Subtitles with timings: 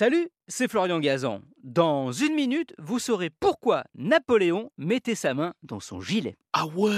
[0.00, 1.42] Salut, c'est Florian Gazan.
[1.62, 6.38] Dans une minute, vous saurez pourquoi Napoléon mettait sa main dans son gilet.
[6.54, 6.94] Ah ouais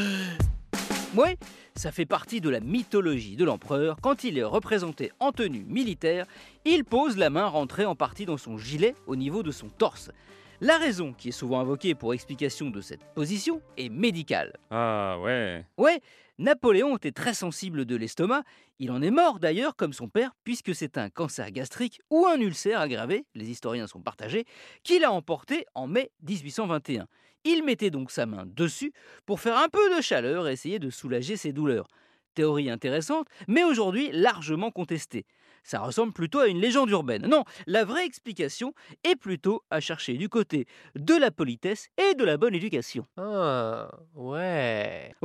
[1.17, 1.37] Ouais,
[1.75, 3.97] ça fait partie de la mythologie de l'empereur.
[4.01, 6.27] Quand il est représenté en tenue militaire,
[6.65, 10.13] il pose la main rentrée en partie dans son gilet au niveau de son torse.
[10.61, 14.53] La raison qui est souvent invoquée pour explication de cette position est médicale.
[14.71, 15.67] Ah ouais.
[15.77, 16.01] Ouais,
[16.43, 18.43] Napoléon était très sensible de l'estomac.
[18.81, 22.41] Il en est mort d'ailleurs, comme son père, puisque c'est un cancer gastrique ou un
[22.41, 24.45] ulcère aggravé, les historiens sont partagés,
[24.83, 27.07] qu'il a emporté en mai 1821.
[27.45, 28.93] Il mettait donc sa main dessus
[29.25, 31.87] pour faire un peu de chaleur et essayer de soulager ses douleurs.
[32.35, 35.27] Théorie intéressante, mais aujourd'hui largement contestée.
[35.63, 37.27] Ça ressemble plutôt à une légende urbaine.
[37.29, 42.25] Non, la vraie explication est plutôt à chercher du côté de la politesse et de
[42.25, 43.07] la bonne éducation.
[43.17, 44.42] Ah, ouais.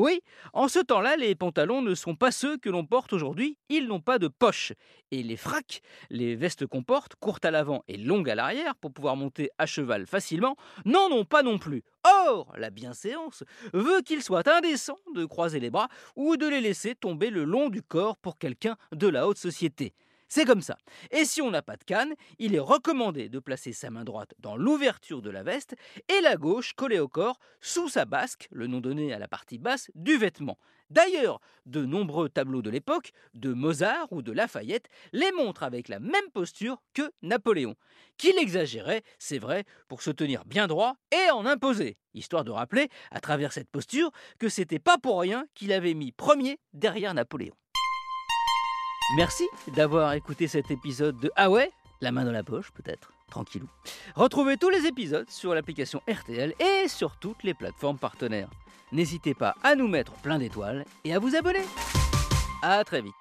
[0.07, 0.21] Oui,
[0.53, 3.99] en ce temps-là, les pantalons ne sont pas ceux que l'on porte aujourd'hui, ils n'ont
[3.99, 4.71] pas de poche.
[5.11, 8.93] Et les fracs, les vestes qu'on porte, courtes à l'avant et longues à l'arrière pour
[8.93, 11.83] pouvoir monter à cheval facilement, n'en ont pas non plus.
[12.05, 16.95] Or, la bienséance veut qu'il soit indécent de croiser les bras ou de les laisser
[16.95, 19.93] tomber le long du corps pour quelqu'un de la haute société.
[20.29, 20.77] C'est comme ça.
[21.11, 24.33] Et si on n'a pas de canne, il est recommandé de placer sa main droite
[24.39, 25.75] dans l'ouverture de la veste
[26.09, 29.57] et la gauche collée au corps sous sa basque, le nom donné à la partie
[29.57, 30.57] basse du vêtement.
[30.89, 35.99] D'ailleurs, de nombreux tableaux de l'époque, de Mozart ou de Lafayette, les montrent avec la
[35.99, 37.75] même posture que Napoléon,
[38.17, 42.89] qu'il exagérait, c'est vrai, pour se tenir bien droit et en imposer, histoire de rappeler,
[43.11, 47.55] à travers cette posture, que c'était pas pour rien qu'il avait mis premier derrière Napoléon.
[49.15, 53.13] Merci d'avoir écouté cet épisode de Ah ouais La main dans la poche, peut-être.
[53.29, 53.67] Tranquillou.
[54.15, 58.49] Retrouvez tous les épisodes sur l'application RTL et sur toutes les plateformes partenaires.
[58.91, 61.63] N'hésitez pas à nous mettre plein d'étoiles et à vous abonner.
[62.61, 63.13] À très vite.